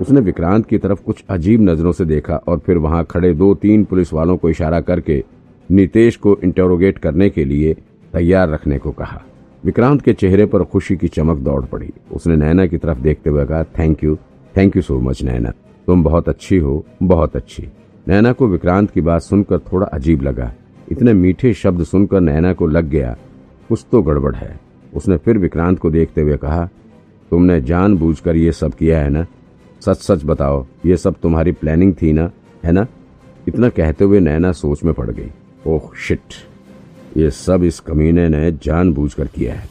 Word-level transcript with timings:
उसने 0.00 0.20
विक्रांत 0.20 0.66
की 0.66 0.78
तरफ़ 0.78 1.02
कुछ 1.02 1.24
अजीब 1.30 1.60
नज़रों 1.60 1.92
से 1.92 2.04
देखा 2.04 2.36
और 2.48 2.58
फिर 2.58 2.76
वहाँ 2.76 3.04
खड़े 3.04 3.32
दो 3.34 3.54
तीन 3.54 3.84
पुलिस 3.84 4.12
वालों 4.12 4.36
को 4.36 4.50
इशारा 4.50 4.80
करके 4.80 5.22
नितेश 5.70 6.16
को 6.16 6.36
इंटरोगेट 6.44 6.98
करने 6.98 7.28
के 7.30 7.44
लिए 7.44 7.74
तैयार 8.12 8.48
रखने 8.48 8.78
को 8.78 8.90
कहा। 8.90 9.20
विक्रांत 9.64 10.02
के 10.02 10.12
चेहरे 10.12 10.46
पर 10.46 10.64
खुशी 10.64 10.96
की 10.96 11.08
चमक 11.08 11.38
दौड़ 11.38 11.64
पड़ी। 11.64 11.90
उसने 12.12 12.36
नैना 12.36 12.66
की 12.66 12.78
तरफ़ 12.78 12.98
देखते 12.98 13.30
हुए 13.30 13.44
कहा 13.46 13.62
thank 13.78 14.04
you 14.04 14.16
thank 14.54 14.76
you 14.76 14.82
so 14.82 14.98
much 15.00 15.22
Naina. 15.22 15.52
तुम 15.86 16.02
बहुत 16.04 16.28
अच्छी 16.28 16.58
हो, 16.58 16.84
बहुत 17.02 17.36
अच्छी। 17.36 17.68
नैना 18.06 18.32
को 18.32 18.46
विक्रांत 18.46 18.90
की 18.90 19.00
बात 19.00 19.22
सुनकर 19.22 19.58
थोड़ा 19.72 19.86
अजीब 19.86 20.22
लगा। 20.22 20.52
इतने 20.92 21.12
मीठे 21.14 21.52
शब्द 21.54 21.84
सुनकर 21.84 22.20
नैना 22.20 22.52
को 22.52 22.66
लग 22.66 22.88
गया, 22.88 23.16
कुछ 23.68 23.84
तो 23.92 24.02
गड़बड़ 24.02 24.34
है। 24.34 24.58
उसने 24.94 25.16
फिर 25.16 25.38
विक्रांत 25.38 25.78
को 25.78 25.90
देखते 25.90 26.20
हुए 26.20 26.36
कहा, 26.36 26.68
तुमने 27.32 27.60
जानबूझकर 27.60 28.36
ये 28.36 28.52
सब 28.52 28.74
किया 28.74 29.00
है 29.00 29.10
ना? 29.10 29.26
सच 29.80 30.02
सच 30.02 30.24
बताओ, 30.24 30.66
ये 30.86 30.96
सब 30.96 31.14
तुम्हारी 31.22 31.52
प्लानिंग 31.52 31.94
थी 32.02 32.12
ना, 32.12 32.30
है 32.64 32.72
ना? 32.72 32.86
इतना 33.48 33.68
कहते 33.68 34.04
हुए 34.04 34.20
नैना 34.20 34.52
सोच 34.52 34.84
में 34.84 34.92
पड़ 34.94 35.10
गई। 35.10 35.30
ओह 35.66 35.90
शिट 35.98 36.34
ये 37.16 37.30
सब 37.30 37.62
इस 37.64 37.80
कमीने 37.80 38.28
ने 38.28 38.50
जानबूझकर 38.64 39.26
किया 39.26 39.54
है। 39.54 39.68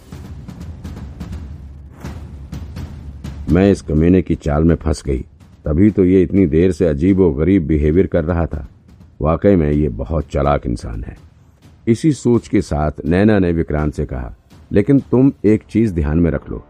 मैं 3.51 3.71
इस 3.71 3.81
कमीने 3.81 4.21
की 4.21 4.35
चाल 4.35 4.63
में 4.63 4.75
फंस 4.75 5.03
गई। 5.05 5.25
तभी 5.65 5.89
तो 5.89 6.05
ये 6.05 6.21
इतनी 6.23 6.45
देर 6.47 6.71
से 6.71 6.87
अजीब 6.87 7.19
व 7.19 7.33
गरीब 7.33 7.65
बिहेवियर 7.67 8.07
कर 8.07 8.23
रहा 8.23 8.45
था। 8.45 8.67
वाकई 9.21 9.55
में 9.55 9.71
ये 9.71 9.89
बहुत 9.89 10.27
चलाक 10.31 10.65
इंसान 10.65 11.03
है। 11.03 11.15
इसी 11.87 12.11
सोच 12.11 12.47
के 12.47 12.61
साथ 12.61 13.05
नैना 13.05 13.37
ने 13.39 13.51
विक्रांत 13.51 13.93
से 13.93 14.05
कहा, 14.05 14.35
लेकिन 14.71 14.99
तुम 15.11 15.31
एक 15.45 15.63
चीज़ 15.69 15.93
ध्यान 15.93 16.19
में 16.19 16.31
रख 16.31 16.49
लो। 16.49 16.63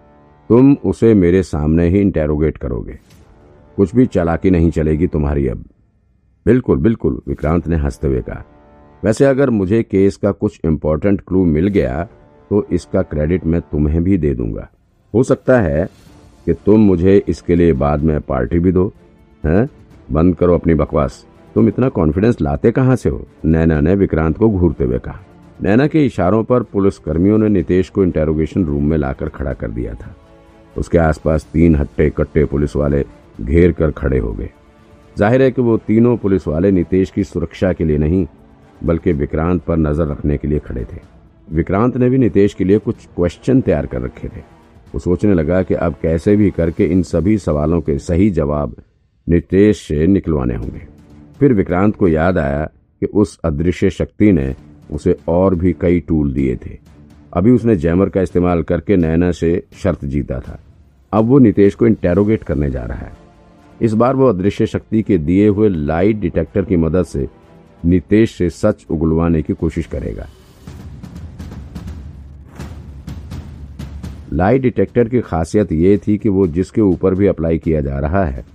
तुम 0.49 0.73
उसे 0.85 1.13
मेरे 1.13 1.43
सामने 1.43 1.87
ही 1.89 1.99
इंटेरोगेट 1.99 2.57
करोगे। 2.57 2.99
कुछ 3.79 3.95
भी 3.95 4.05
चालाकी 4.05 4.49
नहीं 4.49 4.69
चलेगी 4.71 5.07
तुम्हारी 5.07 5.47
अब। 5.47 5.63
बिल्कुल 6.45 6.77
बिल्कुल, 6.77 7.21
विक्रांत 7.27 7.67
ने 7.67 7.75
हँसते 7.75 8.07
हुए 8.07 8.21
कहा। 8.21 8.43
वैसे 9.03 9.25
अगर 9.25 9.49
मुझे 9.49 9.81
केस 9.83 10.15
का 10.15 10.31
कुछ 10.31 10.59
इंपॉर्टेंट 10.65 11.21
क्लू 11.21 11.43
मिल 11.45 11.67
गया 11.67 12.03
तो 12.49 12.63
इसका 12.71 13.01
क्रेडिट 13.01 13.45
मैं 13.45 13.61
तुम्हें 13.61 14.03
भी 14.03 14.17
दे 14.17 14.33
दूँगा। 14.33 14.67
हो 15.13 15.23
सकता 15.23 15.59
है 15.61 15.85
कि 16.45 16.53
तुम 16.53 16.79
मुझे 16.79 17.15
इसके 17.27 17.55
लिए 17.55 17.73
बाद 17.73 18.01
में 18.01 18.19
पार्टी 18.21 18.59
भी 18.59 18.71
दो, 18.71 18.91
हैं? 19.45 19.69
बंद 20.11 20.35
करो 20.35 20.53
अपनी 20.53 20.73
बकवास। 20.73 21.25
तुम 21.55 21.67
इतना 21.67 21.89
कॉन्फिडेंस 21.89 22.41
लाते 22.41 22.71
कहाँ 22.71 22.95
से 22.95 23.09
हो? 23.09 23.25
नैना 23.45 23.79
ने 23.81 23.95
विक्रांत 23.95 24.37
को 24.37 24.49
घूरते 24.49 24.83
हुए 24.83 24.99
कहा। 24.99 25.19
नैना 25.63 25.87
के 25.87 26.05
इशारों 26.05 26.43
पर 26.43 26.63
पुलिस 26.63 26.97
कर्मियों 26.97 27.37
ने 27.37 27.49
नितेश 27.49 27.89
को 27.89 28.03
इंटेरोगेशन 28.03 28.65
रूम 28.65 28.89
में 28.89 28.97
लाकर 28.97 29.29
खड़ा 29.29 29.53
कर 29.53 29.71
दिया 29.71 29.93
था। 29.93 30.15
उसके 30.77 30.97
आसपास 30.97 31.47
तीन 31.53 31.75
हट्टे 31.75 32.09
कट्टे 32.09 32.45
पुलिस 32.45 32.75
वाले 32.75 33.05
घेर 33.41 33.71
कर 33.71 33.91
खड़े 33.91 34.17
हो 34.17 34.31
गए। 34.31 34.49
ज़ाहिर 35.17 35.41
है 35.41 35.51
कि 35.51 35.61
वो 35.61 35.77
तीनों 35.77 36.15
पुलिस 36.17 36.47
वाले 36.47 36.71
नितेश 36.71 37.11
की 37.11 37.23
सुरक्षा 37.23 37.71
के 37.73 37.85
लिए 37.85 37.97
नहीं, 37.97 38.25
बल्कि 38.83 39.13
विक्रांत 39.13 39.61
पर 39.61 39.77
नज़र 39.77 40.07
रखने 40.07 40.37
के 40.37 40.47
लिए 40.47 40.59
खड़े 40.59 40.83
थे। 40.83 40.99
विक्रांत 41.47 41.97
ने 41.97 42.09
भी 42.09 42.17
नितेश 42.17 42.53
के 42.53 42.63
लिए 42.63 42.77
कुछ 42.77 43.05
क्वेश्चन 43.15 43.61
तैयार 43.61 43.85
कर 43.85 44.01
रखे 44.01 44.27
थे। 44.27 44.41
वो 44.93 44.99
सोचने 44.99 45.33
लगा 45.33 45.61
कि 45.63 45.73
अब 45.73 45.95
कैसे 46.01 46.35
भी 46.35 46.49
करके 46.51 46.85
इन 46.85 47.01
सभी 47.03 47.37
सवालों 47.37 47.81
के 47.81 47.97
सही 47.99 48.29
जवाब 48.29 48.75
नितेश 49.27 49.81
से 49.87 50.07
निकलवाने 50.07 50.55
होंगे। 50.55 50.81
फिर 51.39 51.53
विक्रांत 51.53 51.95
को 51.95 52.07
याद 52.07 52.37
आया 52.37 52.63
कि 53.01 53.05
उस 53.05 53.37
अदृश्य 53.45 53.89
शक्ति 53.89 54.31
ने 54.31 54.53
उसे 54.91 55.15
और 55.27 55.55
भी 55.55 55.73
कई 55.73 55.99
टूल 55.99 56.33
दिए 56.33 56.55
थे। 56.55 56.77
अभी 57.33 57.51
उसने 57.51 57.75
जैमर 57.75 58.09
का 58.09 58.21
इस्तेमाल 58.21 58.63
करके 58.63 58.97
नैना 58.97 59.31
से 59.31 59.51
शर्त 59.73 60.05
जीता 60.05 60.39
था। 60.39 60.59
अब 61.13 61.25
वो 61.25 61.39
नितेश 61.39 61.75
को 61.75 61.87
इंटेरोगेट 61.87 62.43
करने 62.43 62.69
जा 62.71 62.83
रहा 62.83 62.97
है। 62.97 63.11
इस 63.81 63.93
बार 63.93 64.15
वो 64.15 64.27
अदृश्य 64.27 64.65
शक्ति 64.65 65.01
के 65.01 65.17
दिए 65.17 65.47
हुए 65.47 65.69
लाइट 65.69 66.19
डिटेक्टर 66.19 66.65
की 66.65 66.77
मदद 66.77 67.05
से 67.05 67.27
नितेश 67.83 68.35
से 68.37 68.49
सच 68.49 68.85
उगलवाने 68.89 69.41
की 69.41 69.53
कोशिश 69.53 69.85
करेगा। 69.85 70.27
लाइट 74.33 74.61
डिटेक्टर 74.61 75.09
की 75.09 75.21
खासियत 75.21 75.71
ये 75.71 75.97
थी 75.97 76.17
कि 76.17 76.29
वो 76.29 76.47
जिसके 76.47 76.81
ऊपर 76.81 77.15
भी 77.15 77.27
अप्लाई 77.27 77.57
किया 77.57 77.81
जा 77.81 77.99
रहा 77.99 78.23
है, 78.25 78.45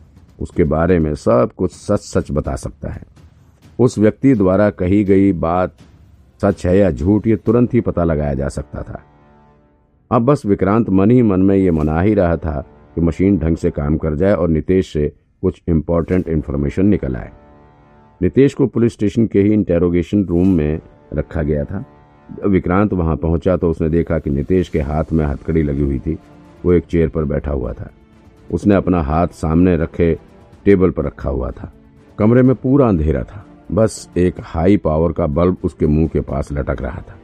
उसके 0.41 0.65
बारे 0.65 0.99
में 0.99 1.15
सब 1.15 1.51
कुछ 1.57 1.73
सच 1.73 2.01
सच 2.01 2.31
बता 2.31 2.57
सकता 2.57 2.91
है। 2.91 3.03
उस 3.79 3.99
व्यक्ति 3.99 4.35
द्वारा 4.35 4.69
कही 4.71 5.03
गई 5.05 5.33
बात 5.33 5.75
सच 6.43 6.67
है 6.67 6.77
या 6.79 6.91
झूठ, 6.91 7.27
ये 7.27 7.37
तुरंत 7.37 7.75
ही 7.75 7.81
पता 7.81 8.05
लगाया 8.05 8.35
जा 8.35 8.49
सकता 8.49 8.83
था। 8.83 9.03
अब 10.11 10.23
बस 10.23 10.47
विक्रांत 10.47 10.91
मन 10.91 11.11
ही 11.11 11.23
मन 11.23 11.41
में 11.41 11.57
ये 11.57 11.71
मना 11.71 12.01
ही 12.01 12.15
रहा 12.15 12.37
था 12.37 12.65
कि 12.95 13.01
मशीन 13.01 13.39
ढंग 13.39 13.57
से 13.57 13.71
काम 13.71 13.97
कर 13.97 14.15
जाए 14.15 14.33
और 14.33 14.49
नितेश 14.49 14.93
से 14.93 15.13
कुछ 15.43 15.61
इंपॉर्टेंट 15.69 16.29
इन्फॉर्मेशन 16.29 16.87
निकल 16.87 17.17
आए। 17.17 17.31
नितेश 18.21 18.55
को 18.55 18.67
पुलिस 18.67 18.93
स्टेशन 18.93 19.27
के 19.27 19.43
ही 19.43 19.53
इंटेरोगेशन 19.53 20.25
रूम 20.25 20.49
में 20.49 20.81
रखा 21.15 21.43
गया 21.43 21.65
था। 21.65 21.85
जब 22.29 22.47
विक्रांत 22.47 22.93
वहाँ 22.93 23.17
पहुँचा 23.17 23.57
तो 23.57 23.71
उसने 23.71 23.89
देखा 23.89 24.19
कि 24.19 24.31
नितेश 24.31 24.69
के 24.69 24.81
हाथ 24.81 25.13
में 25.13 25.25
हथकड़ी 25.27 25.63
लगी 25.63 25.83
हुई 25.83 25.99
थी। 25.99 26.19
वो 26.65 26.73
एक 26.73 26.85
चेयर 26.85 27.09
पर 27.09 27.25
बैठा 27.25 27.51
हुआ 27.51 27.73
था। 27.73 27.91
उसने 28.53 28.75
अपना 28.75 29.01
हाथ 29.03 29.29
सामने 29.29 29.77
रखे 29.77 30.15
टेबल 30.65 30.91
पर 30.91 31.05
रखा 31.05 31.31
हुआ 31.31 31.51
था। 31.51 31.73
कमरे 32.19 32.43
में 32.43 32.55
पूरा 32.55 32.89
अंधेरा 32.89 33.23
था। 33.23 33.45
बस 33.73 34.09
एक 34.17 34.35
हाई 34.41 34.77
पावर 34.77 35.13
का 35.13 35.27
बल्ब 35.27 35.57
उसके 35.65 35.87
मुँह 35.87 36.09
के 36.09 36.21
पास 36.21 36.53
लटक 36.53 36.83
रहा 36.83 37.01
था। 37.01 37.17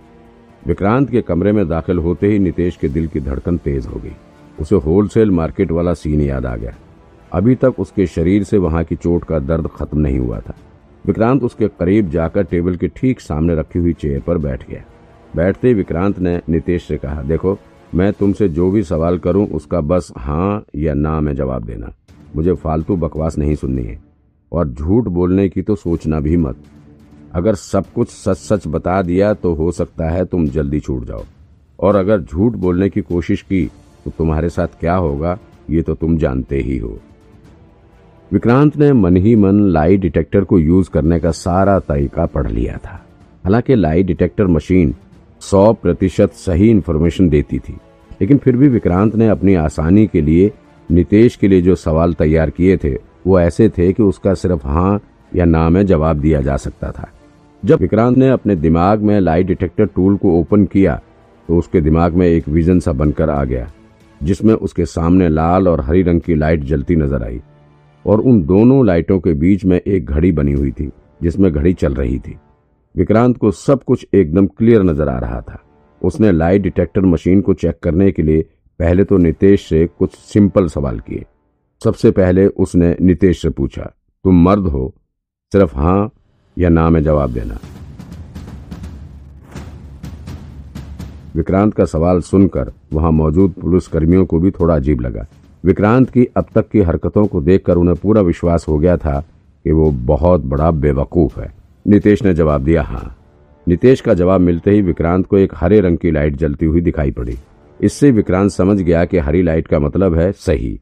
विक्रांत 0.67 1.11
के 1.11 1.21
कमरे 1.23 1.53
में 1.53 1.69
दाखिल 1.69 1.99
होते 1.99 2.27
ही 2.27 2.39
नितेश 2.39 2.77
के 2.77 2.89
दिल 2.89 3.07
की 3.07 3.21
धड़कन 3.21 3.59
तेज 3.59 3.87
हो 3.87 4.01
गई। 4.01 4.13
उसे 4.61 4.77
होलसेल 4.77 5.31
मार्केट 5.31 5.71
वाला 5.71 5.95
सीन 5.95 6.21
याद 6.21 6.47
आ 6.47 6.57
गया। 6.57 6.75
अभी 7.33 7.55
तक 7.55 7.75
उसके 7.79 8.07
शरीर 8.07 8.45
से 8.45 8.59
वहाँ 8.59 8.85
की 8.85 8.97
चोट 8.97 9.25
का 9.25 9.39
दर्द 9.39 9.69
खत्म 9.77 9.99
नहीं 9.99 10.19
हुआ 10.19 10.41
था। 10.41 10.55
विक्रांत 11.07 11.43
उसके 11.43 11.69
करीब 11.69 12.11
जाकर 12.11 12.43
टेबल 12.43 12.77
के 12.77 12.89
ठीक 12.89 13.21
सामने 13.21 13.55
रखी 13.55 13.79
हुई 13.79 13.93
चेयर 13.93 14.21
पर 14.21 14.39
बैठ 14.39 14.69
गया। 14.71 14.85
बैठते 15.37 15.69
ही 15.69 15.75
विक्रांत 15.75 16.19
ने 16.19 16.41
नितेश 16.49 16.85
से 16.85 16.97
कहा, 16.97 17.23
देखो, 17.23 17.59
मैं 17.95 18.13
तुमसे 18.13 18.49
जो 18.49 18.71
भी 18.71 18.83
सवाल 18.83 19.19
करूँ, 19.19 19.47
उसका 19.47 19.81
बस 19.81 20.13
हाँ 20.19 20.65
या 20.77 20.95
ना 20.95 21.21
में 21.21 21.35
जवाब 21.35 21.65
देना। 21.65 21.93
मुझे 22.37 22.55
फालतू 22.55 22.97
बकवास 22.97 23.39
नहीं 23.39 23.55
सुननी 23.55 23.83
है। 23.83 24.03
और 24.53 24.69
झूठ 24.69 25.05
बोलने 25.05 25.49
की 25.49 25.63
तो 25.63 25.75
सोचना 25.75 26.21
भी 26.21 26.37
मत। 26.37 26.57
अगर 27.35 27.55
सब 27.55 27.85
कुछ 27.95 28.09
सच 28.09 28.37
सच 28.37 28.67
बता 28.67 29.03
दिया 29.03 29.35
तो 29.35 29.55
हो 29.55 29.73
सकता 29.73 30.11
है 30.11 30.25
तुम 30.25 30.47
जल्दी 30.47 30.81
छूट 30.81 31.05
जाओ। 31.05 31.25
और 31.81 31.97
अगर 31.97 32.21
झूठ 32.21 32.53
बोलने 32.53 32.89
की 32.89 33.01
कोशिश 33.01 33.43
की 33.43 33.71
तो 34.05 34.11
तुम्हारे 34.11 34.49
साथ 34.49 34.79
क्या 34.81 34.95
होगा, 34.95 35.39
ये 35.71 35.83
तो 35.83 35.95
तुम 35.95 36.17
जानते 36.19 36.59
ही 36.59 36.77
हो। 36.79 36.99
विक्रांत 38.31 38.77
ने 38.77 38.93
मन 38.93 39.17
ही 39.17 39.35
मन 39.37 39.61
लाई 39.67 39.97
डिटेक्टर 39.97 40.45
को 40.45 40.59
यूज़ 40.59 40.91
करने 40.91 41.19
का 41.21 41.31
सारा 41.31 41.79
तरीका 41.79 42.27
पढ़ 42.27 42.51
लिया 42.51 42.77
था। 42.77 42.95
हालाँकि 43.45 43.75
लाई 43.75 44.03
डिटेक्टर 44.03 44.47
मशीन 44.47 44.95
सौ 45.43 45.73
प्रतिशत 45.73 46.33
सही 46.37 46.69
इंफॉर्मेशन 46.71 47.29
देती 47.29 47.59
थी, 47.59 47.77
लेकिन 48.21 48.39
फिर 48.39 48.57
भी 48.57 48.69
विक्रांत 48.69 49.15
ने 49.17 49.29
अपनी 49.29 49.55
आसानी 49.57 50.07
के 50.07 50.21
लिए, 50.21 50.51
नितेश 50.91 51.37
के 51.37 51.49
लिए 51.49 51.63
जो 51.63 51.75
सवाल 51.75 52.15
तैयार 52.15 52.51
किए 52.51 52.77
थे, 52.77 52.95
वो 53.27 53.39
ऐसे 53.41 53.69
थे 53.69 53.93
कि 53.93 54.03
उसका 54.03 54.35
सिर्फ़ 54.35 54.67
हाँ 54.67 55.01
या 55.33 55.45
ना 55.45 55.69
में 55.69 55.85
जवाब 55.87 56.21
दिया 56.21 56.41
जा 56.41 56.57
सकता 56.57 56.91
था। 56.91 57.09
जब 57.63 57.81
विक्रांत 57.81 58.17
ने 58.19 58.29
अपने 58.29 58.57
दिमाग 58.57 59.01
में 59.01 59.19
लाई 59.21 59.43
डिटेक्टर 59.43 59.87
टूल 59.87 60.17
को 60.17 60.39
ओपन 60.41 60.65
किया 60.65 61.01
तो 61.49 61.59
उसके 61.59 61.81
दिमाग 61.81 62.15
में 62.15 62.27
एक 62.27 62.49
विजन 62.49 62.81
सा 62.81 62.93
बनकर 62.93 63.31
आ 63.31 63.43
गया। 63.45 63.71
जिसमें 64.21 64.53
उसके 64.55 64.87
सामने 64.87 65.29
लाल 65.29 65.69
और 65.69 65.81
हरी 65.81 66.03
रंग 66.03 66.21
की 66.21 66.35
लाइट 66.35 66.65
जलती 66.65 66.97
नज़र 66.97 67.23
आई 67.23 67.41
और 68.05 68.21
उन 68.21 68.43
दोनों 68.43 68.87
लाइटों 68.87 69.19
के 69.21 69.33
बीच 69.35 69.65
में 69.65 69.77
एक 69.79 70.07
घड़ी 70.07 70.33
बनी 70.33 70.53
हुई 70.53 70.71
थी, 70.71 70.91
जिसमें 71.21 71.51
घड़ी 71.53 71.73
चल 71.75 71.95
रही 71.95 72.19
थी। 72.19 72.37
विक्रांत 72.95 73.37
को 73.37 73.51
सब 73.51 73.83
कुछ 73.83 74.07
एकदम 74.15 74.47
क्लियर 74.49 74.83
नज़र 74.83 75.09
आ 75.09 75.19
रहा 75.19 75.41
था। 75.41 75.59
उसने 76.03 76.33
लाइट 76.33 76.63
डिटेक्टर 76.63 77.01
मशीन 77.03 77.41
को 77.41 77.55
चेक 77.55 77.79
करने 77.83 78.11
के 78.13 78.23
लिए 78.23 78.43
पहले 78.81 79.05
तो 79.05 79.17
नितेश 79.19 79.69
से 79.69 79.87
कुछ 79.89 80.15
सिंपल 80.15 80.69
सवाल 80.69 81.01
किए। 81.01 81.25
सबसे 81.83 82.11
पहले 82.11 82.47
उसने 82.47 82.95
नितेश 83.01 83.43
से 83.43 83.51
पूछा, 83.51 83.83
तुम 84.25 84.43
मर्द 84.45 84.67
हो? 84.67 84.93
सिर्फ़ 85.53 85.77
हाँ 85.77 86.11
या 86.57 86.69
ना 86.69 86.89
में 86.91 87.03
जवाब 87.03 87.33
देना? 87.33 87.59
विक्रांत 91.37 91.75
का 91.75 91.85
सवाल 91.85 92.21
सुनकर 92.21 92.73
वहाँ 92.93 93.11
मौजूद 93.13 93.53
पुलिसकर्मियों 93.53 94.25
को 94.27 94.39
भी 94.39 94.51
थोड़ा 94.51 94.75
अजीब 94.75 95.01
लगा। 95.01 95.27
विक्रांत 95.65 96.11
की 96.11 96.27
अब 96.37 96.47
तक 96.55 96.69
की 96.69 96.81
हरकतों 96.81 97.27
को 97.27 97.41
देखकर 97.41 97.77
उन्हें 97.77 97.97
पूरा 97.97 98.21
विश्वास 98.21 98.67
हो 98.69 98.79
गया 98.79 98.97
था 98.97 99.21
कि 99.65 99.73
वो 99.73 99.91
बहुत 99.91 100.45
बड़ा 100.45 100.71
बेवकूफ़ 100.71 101.41
है। 101.41 101.53
नितेश 101.87 102.23
ने 102.23 102.35
जवाब 102.35 102.65
दिया 102.65 102.83
हाँ। 102.83 103.17
नितेश 103.67 104.01
का 104.01 104.15
जवाब 104.15 104.41
मिलते 104.41 104.71
ही 104.71 104.83
विक्रांत 104.83 105.27
को 105.27 105.39
एक 105.39 105.53
हरे 105.57 105.81
रंग 105.81 105.99
की 105.99 106.11
लाइट 106.11 106.37
जलती 106.37 106.67
हुई 106.67 106.81
दिखाई 106.81 107.11
पड़ी। 107.11 107.37
इससे 107.81 108.11
विक्रांत 108.11 108.51
समझ 108.51 108.81
गया 108.81 109.05
कि 109.05 109.19
हरी 109.19 109.43
लाइट 109.43 109.67
का 109.67 109.79
मतलब 109.79 110.15
है 110.15 110.31
सही। 110.33 110.79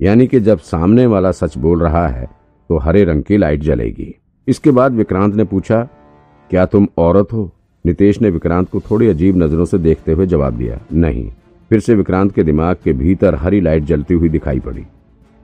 यानी 0.00 0.26
कि 0.26 0.40
जब 0.40 0.58
सामने 0.58 1.06
वाला 1.06 1.30
सच 1.32 1.56
बोल 1.58 1.82
रहा 1.82 2.06
है 2.08 2.28
तो 2.70 2.78
हरे 2.78 3.04
रंग 3.04 3.22
की 3.22 3.36
लाइट 3.36 3.60
जलेगी। 3.60 4.14
इसके 4.48 4.70
बाद 4.70 4.92
विक्रांत 4.92 5.34
ने 5.34 5.44
पूछा, 5.44 5.82
क्या 6.50 6.64
तुम 6.66 6.86
औरत 6.98 7.32
हो? 7.32 7.50
नितेश 7.86 8.20
ने 8.22 8.30
विक्रांत 8.30 8.70
को 8.70 8.80
थोड़ी 8.80 9.08
अजीब 9.08 9.36
नज़रों 9.36 9.64
से 9.64 9.78
देखते 9.78 10.12
हुए 10.12 10.26
जवाब 10.26 10.54
दिया, 10.54 10.80
नहीं। 10.92 11.30
फिर 11.70 11.80
से 11.80 11.94
विक्रांत 11.94 12.34
के 12.34 12.42
दिमाग 12.42 12.76
के 12.84 12.92
भीतर 12.92 13.34
हरी 13.34 13.60
लाइट 13.60 13.84
जलती 13.84 14.14
हुई 14.14 14.28
दिखाई 14.28 14.60
पड़ी। 14.60 14.86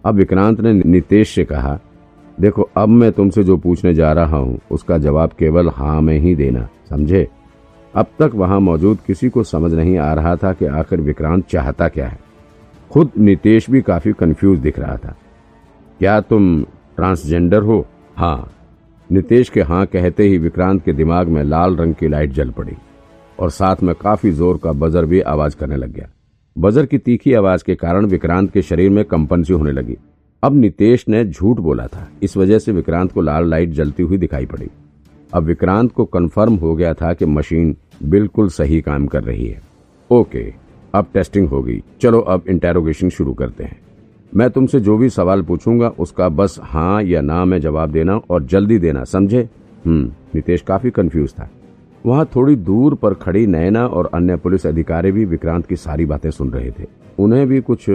अब 0.04 0.14
विक्रांत 0.14 0.60
ने 0.60 0.72
नितेश 0.72 1.34
से 1.34 1.44
कहा, 1.44 1.78
देखो, 2.40 2.70
अब 2.76 2.88
मैं 2.88 3.12
तुमसे 3.12 3.44
जो 3.44 3.56
पूछने 3.56 3.94
जा 3.94 4.12
रहा 4.12 4.36
हूँ, 4.36 4.58
उसका 4.70 4.98
जवाब 4.98 5.30
केवल 5.38 5.68
हाँ 5.68 6.00
में 6.00 6.18
ही 6.18 6.34
देना, 6.34 6.68
समझे? 6.90 7.28
अब 7.94 8.06
तक 8.18 8.30
वहाँ 8.34 8.60
मौजूद 8.60 8.98
किसी 9.06 9.28
को 9.28 9.42
समझ 9.42 9.74
नहीं 9.74 9.98
आ 9.98 10.14
रहा 10.14 10.36
था 10.36 10.52
कि 10.52 10.66
आखिर 10.66 11.00
विक्रांत 11.00 11.46
चाहता 11.46 11.88
क्या 11.88 12.08
है। 12.08 12.18
खुद 12.90 13.10
नितेश 13.18 13.70
भी 13.70 13.80
काफ़ी 13.82 14.12
कंफ्यूज 14.12 14.58
दिख 14.58 14.78
रहा 14.78 14.96
था। 14.96 15.16
क्या 15.98 16.20
तुम 16.20 16.62
ट्रांसजेंडर 16.96 17.62
हो? 17.62 17.86
हाँ। 18.16 18.52
नितेश 19.10 19.48
के 19.48 19.60
हाँ 19.60 19.84
कहते 19.86 20.22
ही 20.22 20.38
विक्रांत 20.38 20.84
के 20.84 20.92
दिमाग 20.92 21.28
में 21.28 21.42
लाल 21.44 21.76
रंग 21.76 21.94
की 21.94 22.08
लाइट 22.08 22.32
जल 22.32 22.50
पड़ी 22.50 22.72
और 23.38 23.50
साथ 23.50 23.82
में 23.82 23.94
काफ़ी 23.94 24.30
ज़ोर 24.30 24.58
का 24.58 24.72
बजर 24.72 25.04
भी 25.04 25.20
आवाज़ 25.20 25.56
करने 25.56 25.76
लग 25.76 25.92
गया। 25.92 26.08
बजर 26.56 26.86
की 26.86 26.98
तीखी 26.98 27.32
आवाज़ 27.34 27.64
के 27.64 27.74
कारण 27.74 28.06
विक्रांत 28.06 28.50
के 28.52 28.62
शरीर 28.62 28.90
में 28.90 29.04
कंपन 29.04 29.42
सी 29.42 29.52
होने 29.52 29.72
लगी। 29.72 29.96
अब 30.42 30.56
नितेश 30.56 31.04
ने 31.08 31.24
झूठ 31.24 31.58
बोला 31.58 31.86
था। 31.86 32.08
इस 32.22 32.36
वजह 32.36 32.58
से 32.58 32.72
विक्रांत 32.72 33.12
को 33.12 33.20
लाल 33.20 33.48
लाइट 33.50 33.70
जलती 33.70 34.02
हुई 34.02 34.18
दिखाई 34.18 34.46
पड़ी। 34.46 34.68
अब 35.34 35.42
विक्रांत 35.42 35.92
को 35.92 36.04
कंफर्म 36.04 36.54
हो 36.54 36.74
गया 36.74 36.94
था 36.94 37.12
कि 37.12 37.26
मशीन 37.26 37.76
बिल्कुल 38.02 38.48
सही 38.48 38.80
काम 38.80 39.06
कर 39.06 39.22
रही 39.22 39.46
है। 39.46 39.60
ओके, 40.10 40.52
अब 40.94 41.06
टेस्टिंग 41.14 41.48
होगी। 41.48 41.82
चलो 42.00 42.20
अब 42.20 42.44
इंटेरोगेशन 42.48 43.08
शुरू 43.08 43.34
करते 43.34 43.64
हैं। 43.64 43.80
मैं 44.32 44.48
तुमसे 44.50 44.80
जो 44.80 44.96
भी 44.96 45.08
सवाल 45.10 45.42
पूछूँगा, 45.42 45.88
उसका 45.88 46.28
बस 46.28 46.58
हाँ 46.62 47.02
या 47.02 47.20
ना 47.20 47.44
में 47.44 47.60
जवाब 47.60 47.90
देना 47.90 48.16
और 48.30 48.42
जल्दी 48.42 48.78
देना, 48.78 49.04
समझे? 49.04 49.48
हम्म 49.84 50.10
नितेश 50.34 50.62
काफ़ी 50.62 50.90
कंफ्यूज 50.90 51.32
था। 51.32 51.48
वहाँ 52.06 52.24
थोड़ी 52.36 52.56
दूर 52.56 52.94
पर 52.94 53.14
खड़ी 53.14 53.46
नैना 53.46 53.86
और 53.86 54.10
अन्य 54.14 54.36
पुलिस 54.36 54.66
अधिकारी 54.66 55.12
भी 55.12 55.24
विक्रांत 55.24 55.66
की 55.66 55.76
सारी 55.76 56.06
बातें 56.06 56.30
सुन 56.30 56.50
रहे 56.50 56.70
थे। 56.70 56.86
उन्हें 57.18 57.46
भी 57.46 57.60
कुछ 57.60 57.88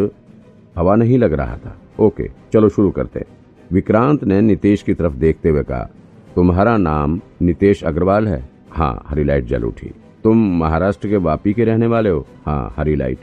हवा 0.75 0.95
नहीं 0.95 1.17
लग 1.17 1.33
रहा 1.33 1.57
था। 1.57 1.75
ओके, 1.99 2.29
चलो 2.53 2.69
शुरू 2.69 2.91
करते 2.91 3.25
विक्रांत 3.71 4.23
ने 4.23 4.39
नितेश 4.41 4.81
की 4.83 4.93
तरफ़ 4.93 5.13
देखते 5.13 5.49
हुए 5.49 5.63
कहा, 5.63 5.89
तुम्हारा 6.35 6.77
नाम 6.77 7.19
नितेश 7.41 7.83
अग्रवाल 7.83 8.27
है? 8.27 8.49
हाँ 8.71 9.03
हरी 9.07 9.23
लाइट 9.23 9.45
जल 9.45 9.63
उठी। 9.63 9.91
तुम 10.23 10.37
महाराष्ट्र 10.59 11.09
के 11.09 11.17
वापी 11.17 11.53
के 11.53 11.65
रहने 11.65 11.87
वाले 11.87 12.09
हो? 12.09 12.25
हाँ 12.45 12.73
हरी 12.77 12.95
लाइट। 12.95 13.19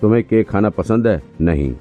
तुम्हें 0.00 0.22
केक 0.24 0.48
खाना 0.48 0.70
पसंद 0.70 1.06
है? 1.06 1.22
नहीं 1.40 1.74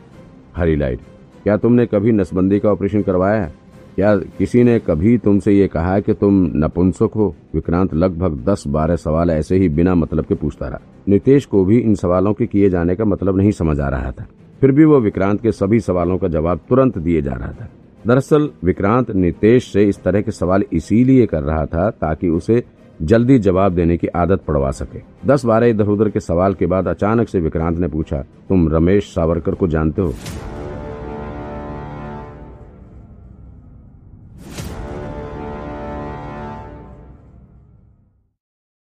हरी 0.58 0.76
लाइट। 0.76 1.00
क्या 1.44 1.58
तुमने 1.58 1.86
कभी 1.86 2.12
नसबंदी 2.12 2.60
का 2.60 2.70
ऑपरेशन 2.70 3.02
करवाया? 3.02 3.42
है 3.42 3.54
क्या 3.96 4.18
किसी 4.18 4.64
ने 4.64 4.80
कभी 4.80 5.18
तुमसे 5.18 5.52
ये 5.52 5.68
कहा 5.68 6.00
कि 6.00 6.14
तुम 6.14 6.52
नपुंसक 6.56 7.10
हो? 7.16 7.36
विक्रांत 7.56 7.94
लगभग 7.94 8.46
दस 8.46 8.64
बारह 8.68 8.96
सवाल 8.96 9.30
ऐसे 9.30 9.58
ही 9.58 9.70
बिना 9.70 9.96
मतलब 9.96 10.26
के 10.26 10.36
पूछता 10.36 10.68
रहा। 10.68 10.80
नितेश 11.10 11.46
को 11.46 11.66
भी 11.66 11.78
इन 11.78 11.96
सवालों 11.96 12.34
के 12.34 12.46
किए 12.46 12.70
जाने 12.70 12.96
का 12.96 13.06
मतलब 13.06 13.38
नहीं 13.38 13.52
समझ 13.52 13.80
आ 13.80 13.90
रहा 13.90 14.12
था। 14.12 14.28
फिर 14.62 14.72
भी 14.72 14.86
वो 14.86 15.00
विक्रांत 15.00 15.42
के 15.42 15.52
सभी 15.52 15.80
सवालों 15.80 16.18
का 16.18 16.28
जवाब 16.28 16.60
तुरंत 16.70 16.98
दिए 16.98 17.22
जा 17.22 17.32
रहा 17.32 17.52
था। 17.52 17.70
दरअसल, 18.08 18.50
विक्रांत 18.64 19.12
नितेश 19.12 19.74
से 19.74 19.84
इस 19.84 20.04
तरह 20.04 20.22
के 20.22 20.32
सवाल 20.32 20.64
इसीलिए 20.74 21.26
कर 21.26 21.42
रहा 21.44 21.66
था 21.66 21.90
ताकि 21.90 22.30
उसे 22.30 22.64
जल्दी 23.02 23.38
जवाब 23.40 23.76
देने 23.76 23.98
की 23.98 24.08
आदत 24.08 24.44
पड़वा 24.48 24.72
सके। 24.72 25.02
दस 25.26 25.46
बारह 25.46 25.68
इधर 25.68 25.88
उधर 25.88 26.10
के 26.10 26.20
सवाल 26.20 26.54
के 26.54 26.66
बाद 26.66 26.88
अचानक 26.88 27.30
से 27.30 27.40
विक्रांत 27.40 27.78
ने 27.78 27.88
पूछा, 27.88 28.22
तुम 28.50 28.68
रमेश 28.70 29.14
सावरकर 29.14 29.56
को 29.56 29.68
जानते 29.68 30.02
हो? 30.02 30.14